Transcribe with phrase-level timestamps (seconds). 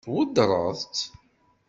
[0.03, 0.97] Tweddṛeḍ-tt?